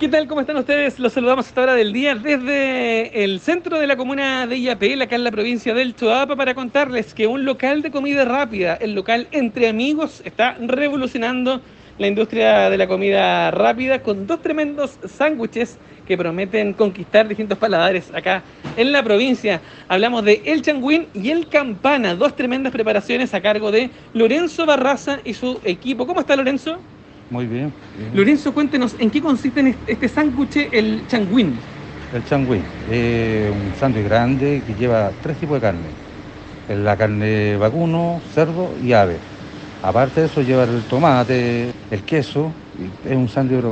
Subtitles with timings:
[0.00, 0.26] ¿Qué tal?
[0.28, 0.98] ¿Cómo están ustedes?
[0.98, 5.02] Los saludamos a esta hora del día desde el centro de la comuna de Illapel,
[5.02, 8.94] acá en la provincia del Choapa, para contarles que un local de comida rápida, el
[8.94, 11.60] local Entre Amigos, está revolucionando
[11.98, 15.76] la industria de la comida rápida con dos tremendos sándwiches
[16.08, 18.42] que prometen conquistar distintos paladares acá
[18.78, 19.60] en la provincia.
[19.86, 25.20] Hablamos de El Changuín y El Campana, dos tremendas preparaciones a cargo de Lorenzo Barraza
[25.26, 26.06] y su equipo.
[26.06, 26.80] ¿Cómo está Lorenzo?
[27.30, 27.72] Muy bien.
[27.96, 28.10] bien.
[28.16, 31.54] Lorenzo, cuéntenos, ¿en qué consiste en este sándwich, el changuín?
[32.12, 35.88] El changuín es un sándwich grande que lleva tres tipos de carne.
[36.68, 39.16] La carne vacuno, cerdo y ave.
[39.82, 42.52] Aparte de eso lleva el tomate, el queso,
[43.08, 43.62] es un sándwich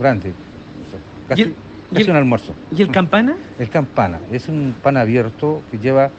[0.00, 0.32] grande.
[1.28, 1.56] Casi, el,
[1.92, 2.54] casi el, un almuerzo.
[2.74, 3.36] ¿Y el campana?
[3.58, 6.10] El campana, es un pan abierto que lleva,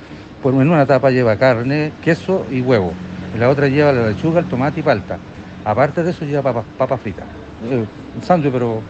[0.44, 2.94] por en una tapa lleva carne, queso y huevo.
[3.34, 5.18] En la otra lleva la lechuga, el tomate y palta.
[5.66, 7.26] Aparte de eso lleva papas papa fritas.
[7.70, 7.86] Eh,
[8.22, 8.81] sándwich, pero...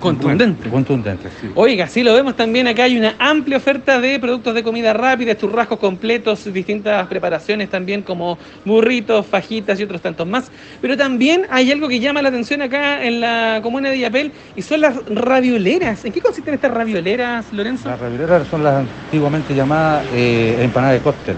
[0.00, 0.68] Contundente.
[0.68, 1.50] Bueno, contundente, sí.
[1.56, 5.36] Oiga, sí lo vemos también acá, hay una amplia oferta de productos de comida rápida,
[5.36, 10.52] churrascos completos, distintas preparaciones también como burritos, fajitas y otros tantos más.
[10.80, 14.62] Pero también hay algo que llama la atención acá en la comuna de Illapel y
[14.62, 16.04] son las ravioleras.
[16.04, 17.88] ¿En qué consisten estas ravioleras, Lorenzo?
[17.88, 21.36] Las ravioleras son las antiguamente llamadas eh, empanadas de cóctel,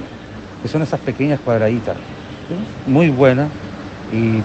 [0.62, 2.90] que son esas pequeñas cuadraditas, ¿sí?
[2.90, 3.48] muy buenas
[4.12, 4.42] y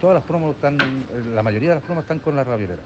[0.00, 0.78] todas las promos están,
[1.34, 2.82] la mayoría de las promos están con la raviolera.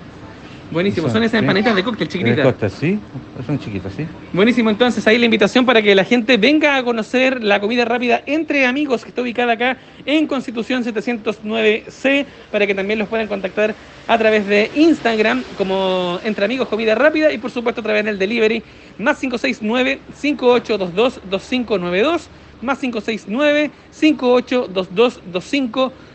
[0.70, 2.36] Buenísimo, son, esas empanitas de cóctel chiquititas.
[2.36, 2.98] De cóctel, sí,
[3.44, 4.06] son chiquitas, sí.
[4.33, 8.22] Buenísimo, entonces ahí la invitación para que la gente venga a conocer la comida rápida
[8.25, 13.75] entre amigos que está ubicada acá en Constitución 709C, para que también los puedan contactar
[14.06, 18.19] a través de Instagram como Entre Amigos Comida Rápida y por supuesto a través del
[18.19, 18.62] delivery
[18.98, 22.28] más 569 5822 2592
[22.62, 26.09] más 569 5822 2592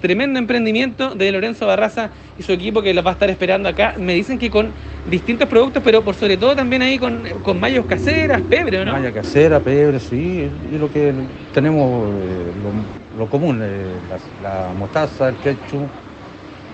[0.00, 3.94] Tremendo emprendimiento de Lorenzo Barraza y su equipo que los va a estar esperando acá.
[3.98, 4.70] Me dicen que con
[5.10, 8.92] distintos productos, pero por sobre todo también ahí con, con mayos caseras, pebre, ¿no?
[8.92, 10.48] Malla casera, pebre, sí.
[10.72, 11.12] Y lo que
[11.52, 12.52] tenemos, eh,
[13.18, 13.86] lo, común, eh,
[14.42, 15.88] la, la, mostaza, el ketchup.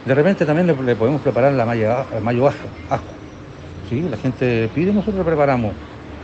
[0.04, 3.18] De repente también le, podemos preparar la el mayo ajo.
[3.88, 5.72] Sí, la gente pide, nosotros preparamos.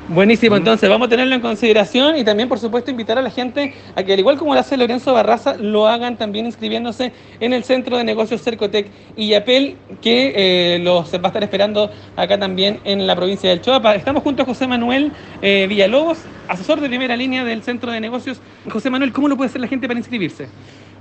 [0.09, 3.73] Buenísimo, entonces vamos a tenerlo en consideración y también, por supuesto, invitar a la gente
[3.97, 7.11] a que, al igual como lo hace Lorenzo Barraza, lo hagan también inscribiéndose
[7.41, 11.91] en el Centro de Negocios Cercotec y Yapel, que eh, los va a estar esperando
[12.17, 13.95] acá también en la provincia del Choapa.
[13.95, 15.11] Estamos junto a José Manuel
[15.41, 18.43] eh, Villalobos, asesor de primera línea del Centro de Negocios.
[18.71, 20.49] José Manuel, ¿cómo lo puede hacer la gente para inscribirse?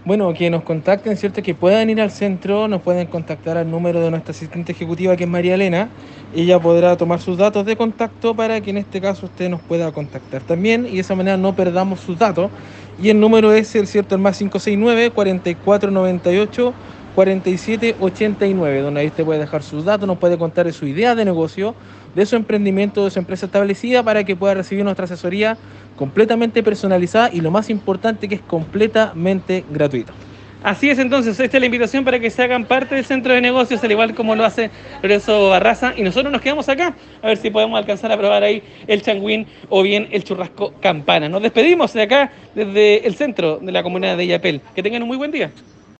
[0.06, 1.42] Bueno, que nos contacten, ¿cierto?
[1.42, 5.24] Que puedan ir al centro, nos pueden contactar al número de nuestra asistente ejecutiva, que
[5.24, 5.96] es María Elena.
[6.34, 9.94] Ella podrá tomar sus datos de contacto para que en este caso usted nos pueda
[9.94, 12.52] contactar también y de esa manera no perdamos sus datos.
[12.98, 16.74] Y el número es el cierto, el más 569 4498
[17.16, 21.76] 4789, donde ahí usted puede dejar sus datos, nos puede contar su idea de negocio,
[22.16, 25.58] de su emprendimiento, de su empresa establecida, para que pueda recibir nuestra asesoría
[25.96, 30.14] completamente personalizada y lo más importante que es completamente gratuita.
[30.64, 33.42] Así es entonces, esta es la invitación para que se hagan parte del centro de
[33.42, 34.72] negocios, al igual como lo hace
[35.02, 38.64] Lorenzo Barraza, y nosotros nos quedamos acá, a ver si podemos alcanzar a probar ahí
[38.88, 41.28] el changuín o bien el churrasco campana.
[41.28, 44.62] Nos despedimos de acá, desde el centro de la comunidad de Yapel.
[44.74, 45.52] Que tengan un muy buen día.